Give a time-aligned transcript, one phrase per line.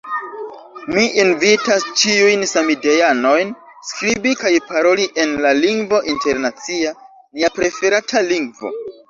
[0.93, 3.51] Mi invitas ĉiujn samideanojn
[3.91, 6.97] skribi kaj paroli en la lingvo internacia,
[7.37, 8.75] nia preferata lingvo.